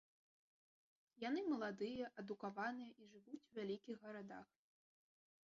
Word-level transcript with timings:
Яны 1.23 1.43
маладыя, 1.51 2.05
адукаваныя 2.23 2.91
і 3.05 3.11
жывуць 3.13 3.43
у 3.49 3.61
вялікіх 3.61 3.95
гарадах. 4.09 4.47